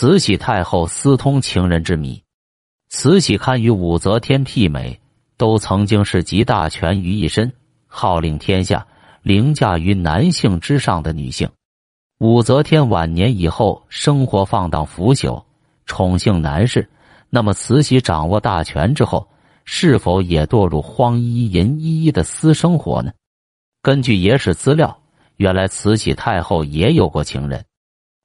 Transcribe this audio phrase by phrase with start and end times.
[0.00, 2.22] 慈禧太后私通情人之谜。
[2.88, 4.98] 慈禧堪与武则天媲美，
[5.36, 7.52] 都曾经是集大权于一身、
[7.86, 8.86] 号令天下、
[9.20, 11.46] 凌驾于男性之上的女性。
[12.16, 15.44] 武则天晚年以后，生活放荡腐朽，
[15.84, 16.88] 宠幸男士。
[17.28, 19.28] 那么，慈禧掌握大权之后，
[19.66, 23.12] 是否也堕入荒淫淫依依的私生活呢？
[23.82, 24.98] 根据野史资料，
[25.36, 27.62] 原来慈禧太后也有过情人。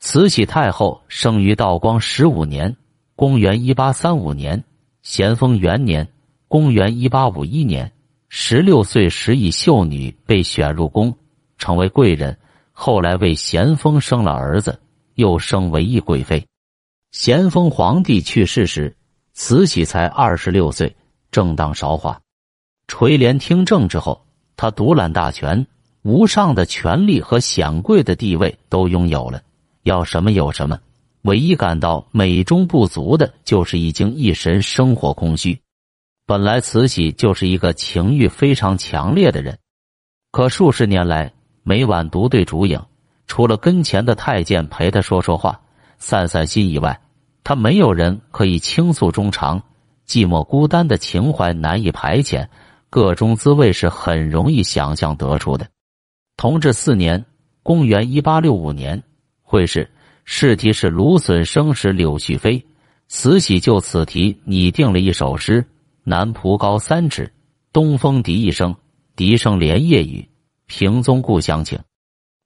[0.00, 2.76] 慈禧太后生于道光十五年。
[3.16, 4.62] 公元一八三五年，
[5.02, 6.08] 咸丰元年，
[6.46, 7.90] 公元一八五一年，
[8.28, 11.16] 十六岁时以秀女被选入宫，
[11.56, 12.38] 成为贵人。
[12.70, 14.80] 后来为咸丰生了儿子，
[15.16, 16.46] 又升为义贵妃。
[17.10, 18.96] 咸丰皇帝去世时，
[19.32, 20.94] 慈禧才二十六岁，
[21.32, 22.20] 正当韶华。
[22.86, 24.24] 垂帘听政之后，
[24.56, 25.66] 他独揽大权，
[26.02, 29.42] 无上的权力和显贵的地位都拥有了，
[29.82, 30.78] 要什么有什么。
[31.22, 35.60] 唯一感到美中不足的就是已经一神生活空虚。
[36.26, 39.58] 本来慈禧就是一个情欲非常强烈的人，
[40.30, 42.80] 可数十年来每晚独对烛影，
[43.26, 45.60] 除了跟前的太监陪他说说话、
[45.98, 47.00] 散散心以外，
[47.42, 49.62] 他没有人可以倾诉衷肠。
[50.06, 52.48] 寂寞孤单的情怀难以排遣，
[52.88, 55.68] 各种滋味是很容易想象得出的。
[56.36, 57.26] 同治四年
[57.62, 59.02] （公元一八六五年）
[59.48, 59.90] 会试。
[60.26, 62.62] 试题是芦笋生时柳絮飞，
[63.06, 65.64] 慈禧就此题拟定了一首诗：
[66.04, 67.32] 南蒲高三尺，
[67.72, 68.76] 东风笛一声，
[69.16, 70.28] 笛声连夜雨，
[70.66, 71.78] 平宗故乡情。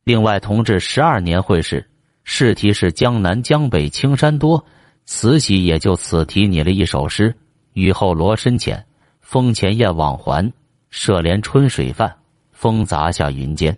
[0.05, 1.85] 另外，同治十二年会试，
[2.23, 4.65] 试题是江南江北青山多，
[5.05, 7.35] 慈禧也就此题拟了一首诗：
[7.73, 8.87] 雨后罗深浅，
[9.21, 10.53] 风前燕往还，
[10.89, 12.17] 射帘春水泛，
[12.53, 13.77] 风砸下云间。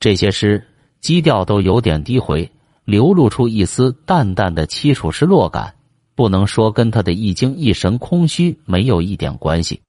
[0.00, 0.66] 这些诗
[1.00, 2.50] 基调都有点低回。
[2.84, 5.74] 流露出一丝淡淡的凄楚失落感，
[6.14, 9.82] 不能说跟他的一精一神空虚没有一点关系。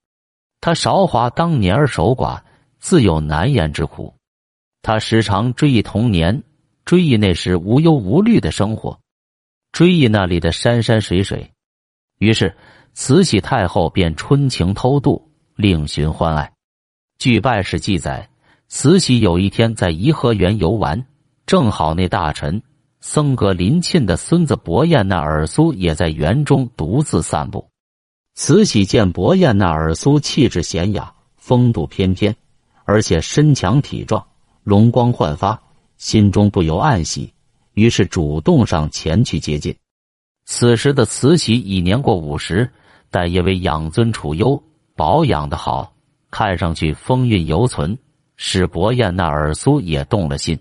[0.59, 2.41] 他韶华当年而守寡，
[2.77, 4.13] 自有难言之苦。
[4.81, 6.43] 他时常追忆童年，
[6.83, 8.99] 追忆那时无忧无虑的生活，
[9.71, 11.49] 追忆那里的山山水水。
[12.17, 12.53] 于是，
[12.93, 16.51] 慈禧太后便春情偷渡，另寻欢爱。
[17.17, 18.29] 据拜史记载，
[18.67, 21.05] 慈禧有一天在颐和园游玩，
[21.49, 22.61] 正好那大臣。
[23.01, 27.71] 僧格林沁的孙子伯彦那尔苏也在园中独自散步。
[28.35, 32.35] 慈禧见伯彦那尔苏气质娴雅，风度翩翩，
[32.85, 34.23] 而且身强体壮，
[34.61, 35.59] 容光焕发，
[35.97, 37.33] 心中不由暗喜，
[37.73, 39.75] 于是主动上前去接近。
[40.45, 42.69] 此时的慈禧已年过五十，
[43.09, 44.61] 但因为养尊处优，
[44.95, 45.93] 保养的好，
[46.29, 47.97] 看上去风韵犹存，
[48.35, 50.59] 使伯彦那尔苏也动了心。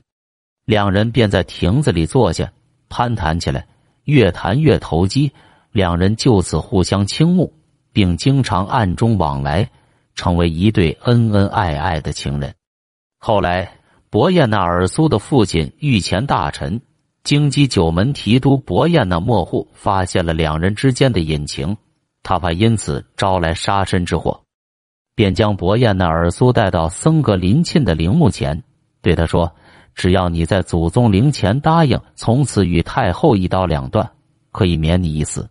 [0.68, 2.52] 两人便在亭子里坐下，
[2.90, 3.66] 攀谈起来，
[4.04, 5.32] 越谈越投机，
[5.72, 7.54] 两人就此互相倾慕，
[7.90, 9.70] 并经常暗中往来，
[10.14, 12.54] 成为一对恩恩爱爱的情人。
[13.18, 13.78] 后来，
[14.10, 16.82] 伯彦那尔苏的父亲御前大臣、
[17.24, 21.78] 京畿九门提督伯彦那莫户发现了两人之间的隐情，
[22.22, 24.42] 他怕因此招来杀身之祸，
[25.14, 28.62] 便将伯彦那尔苏带到僧格林沁的陵墓前，
[29.00, 29.50] 对他说。
[29.98, 34.08] 只要你在祖宗灵前答应从此与太后一刀两断，
[34.52, 35.50] 可以免你一死。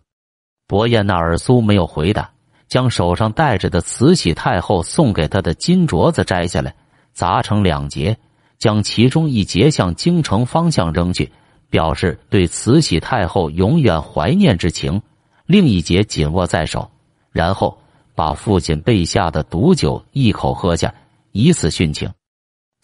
[0.66, 2.30] 伯彦纳尔苏没有回答，
[2.66, 6.74] 将手上戴着的慈禧太后送给他的金镯子摘下来，
[7.12, 8.16] 砸成两截，
[8.56, 11.30] 将其中一截向京城方向扔去，
[11.68, 14.98] 表示对慈禧太后永远怀念之情；
[15.44, 16.90] 另一截紧握在手，
[17.30, 17.76] 然后
[18.14, 20.94] 把父亲备下的毒酒一口喝下，
[21.32, 22.10] 以此殉情。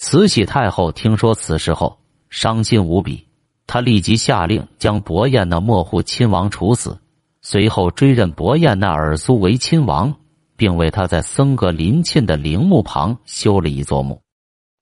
[0.06, 1.96] 慈禧太后听说此事后，
[2.28, 3.26] 伤心无比。
[3.66, 6.98] 她立即下令将伯彦那莫户亲王处死，
[7.40, 10.14] 随后追认伯彦那尔苏为亲王，
[10.56, 14.20] 并为他在僧格林沁的陵墓旁修了一座墓。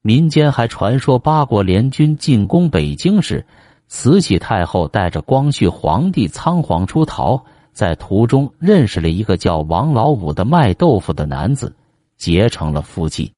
[0.03, 3.47] 民间还传说，八国联军进攻北京时，
[3.87, 7.41] 慈禧太后带着光绪皇帝仓皇出逃，
[7.73, 11.73] 在途中认识了一个叫王老五的卖豆腐的男子，
[12.17, 13.33] 结成了夫妻。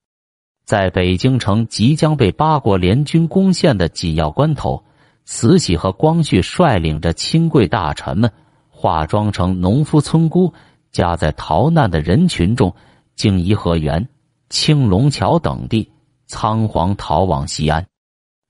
[0.65, 4.83] 在北京城即将被八国联军攻陷的紧要关头，
[5.25, 8.33] 慈禧和光绪率领着亲贵大臣们，
[8.71, 10.53] 化妆成农夫村姑，
[10.91, 12.75] 夹在逃难的人群中，
[13.15, 14.09] 经颐和园、
[14.49, 15.93] 青龙桥等地，
[16.27, 17.87] 仓皇逃往西安。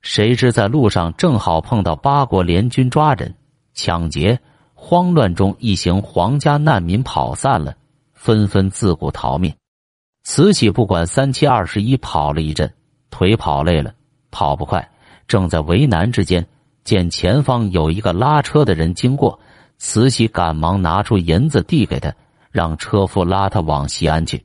[0.00, 3.34] 谁知在路上正好碰到八国联军抓人、
[3.72, 4.38] 抢劫，
[4.75, 7.75] 慌乱中一行皇家难民跑散了，
[8.12, 9.52] 纷纷自顾逃命。
[10.25, 12.73] 慈禧不管三七二十一，跑了一阵，
[13.11, 13.94] 腿跑累了，
[14.31, 14.91] 跑不快，
[15.29, 16.44] 正在为难之间，
[16.82, 19.38] 见前方有一个拉车的人经过，
[19.76, 22.12] 慈禧赶忙拿出银子递给他，
[22.50, 24.43] 让车夫拉他往西安去。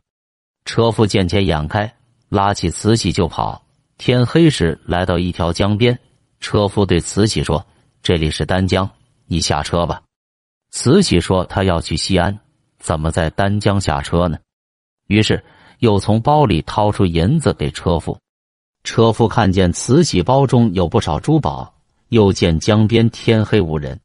[0.65, 1.91] 车夫见钱眼开，
[2.27, 3.63] 拉起慈禧就跑。
[3.97, 5.97] 天黑时来到一条江边，
[6.41, 7.65] 车夫对慈禧说
[8.03, 8.89] ：“这里是丹江，
[9.27, 10.01] 你下车吧。”
[10.71, 12.37] 慈禧说：“他要去西安，
[12.77, 14.37] 怎么在丹江下车呢？”
[15.07, 15.43] 于是
[15.79, 18.17] 又从包里掏出银子给车夫。
[18.83, 21.73] 车夫看见慈禧包中有不少珠宝，
[22.09, 23.99] 又见江边天黑无人，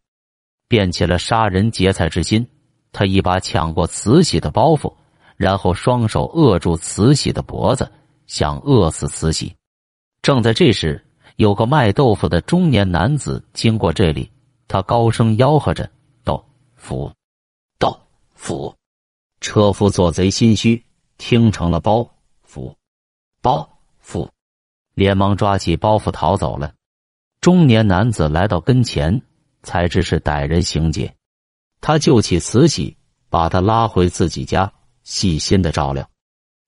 [0.67, 2.45] 便起了杀人劫财之心。
[2.93, 4.93] 他一把抢过慈禧的包袱，
[5.37, 7.91] 然后双手扼住慈禧的脖子，
[8.27, 9.55] 想饿死慈禧。
[10.23, 11.05] 正在这时，
[11.37, 14.31] 有个卖豆腐的中年男子经过这里，
[14.69, 15.91] 他高声吆喝着
[16.25, 16.45] ：“豆
[16.77, 17.13] 腐，
[17.79, 17.97] 豆
[18.35, 18.75] 腐！”
[19.41, 20.83] 车夫做贼心虚，
[21.19, 22.09] 听成了包
[22.47, 22.75] 袱，
[23.41, 23.69] 包
[24.05, 24.29] 袱。
[24.95, 26.73] 连忙抓起包袱逃走了。
[27.41, 29.21] 中年男子来到跟前，
[29.63, 31.15] 才知是歹人行劫。
[31.81, 32.97] 他救起慈禧，
[33.29, 34.73] 把他拉回自己家，
[35.03, 36.09] 细心的照料。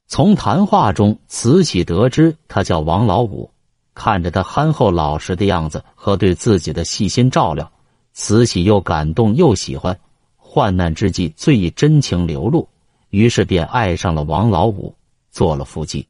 [0.08, 3.50] 从谈话中，慈禧得知他叫王老五。
[3.94, 7.72] 看着他憨厚老实的样子和对自己的细心照料，
[8.12, 9.98] 慈禧又感动又喜欢。
[10.36, 12.68] 患难之际最易真情流露，
[13.10, 14.94] 于是便爱上了王老五，
[15.30, 16.06] 做了夫妻。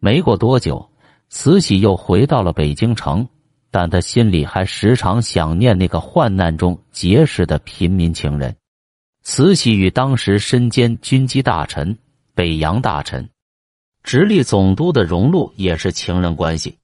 [0.00, 0.90] 没过多久。
[1.30, 3.26] 慈禧又回到了北京城，
[3.72, 8.54] 但她心里还时常想念那个患难中结识的平民情人。
[9.22, 11.98] 慈禧与当时身兼军机大臣、
[12.36, 13.28] 北洋大臣、
[14.04, 16.78] 直隶总督的荣禄也是情人关系。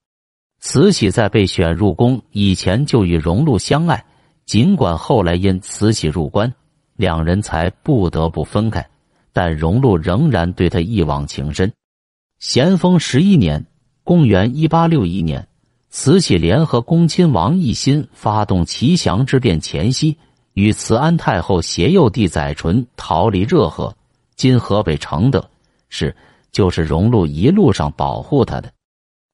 [0.59, 4.05] 慈禧在被选入宫以前就与荣禄相爱，
[4.47, 6.53] 尽管后来因慈禧入关，
[6.97, 8.90] 两人才不得不分开，
[9.33, 11.73] 但荣禄仍然对他一往情深。
[12.39, 13.65] 咸丰十一年。
[14.03, 15.47] 公元一八六一年，
[15.89, 20.17] 慈禧联合恭亲王奕欣发动齐祥之变前夕，
[20.55, 23.95] 与慈安太后携幼弟载淳逃离热河
[24.35, 25.49] （今河北承德
[25.91, 26.17] 是），
[26.51, 28.73] 就是荣禄一路上保护他的。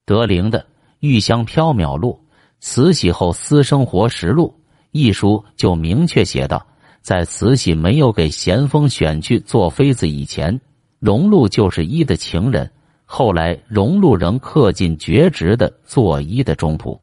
[0.04, 0.60] 德龄的
[0.99, 2.20] 《玉香缥缈录》
[2.60, 4.52] 慈禧后私生活实录
[4.90, 6.66] 一书就明确写道，
[7.06, 10.60] 在慈禧没有给咸丰选去做妃子以前，
[10.98, 12.68] 荣禄就是一的情人。
[13.04, 16.98] 后来，荣禄仍恪尽厥职的做医的中仆，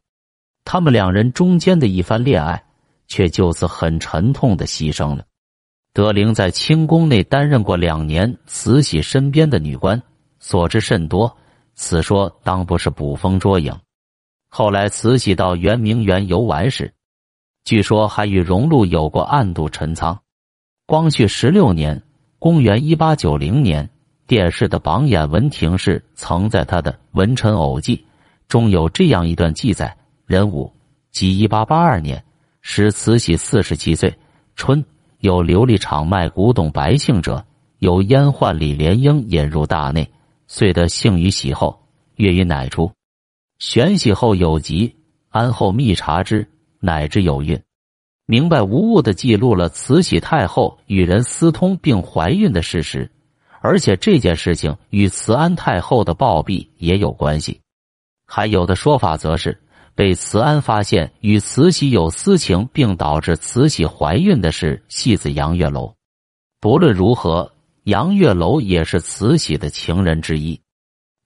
[0.62, 2.62] 他们两人中间的一番恋爱，
[3.06, 5.24] 却就此很沉痛的牺牲了。
[5.94, 10.02] 德龄在清宫内担任过两年慈禧身边的女官，
[10.38, 11.34] 所知甚多，
[11.76, 13.74] 此说当不是捕风捉影。
[14.50, 16.92] 后来，慈禧到圆明园游玩时，
[17.64, 20.18] 据说还与荣禄有过暗度陈仓。
[20.86, 22.02] 光绪十六年
[22.38, 23.88] （公元一八九零年）。
[24.26, 27.94] 电视的榜眼文廷式曾在他的《文臣偶记》
[28.48, 29.94] 中有这样一段记载：
[30.24, 30.72] 壬午，
[31.10, 32.24] 即一八八二年，
[32.62, 34.14] 时慈禧四十七岁。
[34.56, 34.82] 春，
[35.18, 37.44] 有琉璃厂卖古董白姓者，
[37.80, 40.10] 有阉宦李莲英引入大内，
[40.46, 41.78] 遂得幸于喜后。
[42.16, 42.90] 月于乃出，
[43.58, 44.96] 玄喜后有疾，
[45.28, 46.48] 安后密察之，
[46.84, 47.60] 乃至有孕。
[48.26, 53.10] 明白无误的记录了慈禧太后与人私通并怀孕的事实。
[53.60, 57.62] 而且这件事情与慈安太后的暴毙也有关系，
[58.26, 59.58] 还有的说法则是
[59.94, 65.94] 被慈安发现与慈禧有私情，并导致慈禧怀孕的是戏子杨月楼。
[66.60, 67.52] 不论如何，
[67.84, 70.60] 杨月楼也是慈禧的情人之一。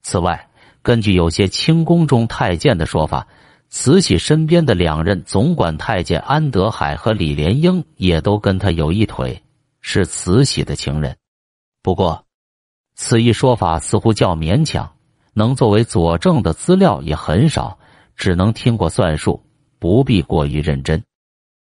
[0.01, 0.49] 此外，
[0.81, 3.27] 根据有些清宫中太监的说法，
[3.69, 9.41] 慈禧身边的两任总管太监安德海和李莲英也都跟他有一腿，
[9.79, 11.15] 是慈禧的情人。
[11.81, 12.25] 不过。
[13.01, 14.91] 此一说法似乎较勉强，
[15.33, 17.79] 能作为佐证的资料也很少，
[18.13, 19.41] 只能听过算数，
[19.79, 21.01] 不必过于认真。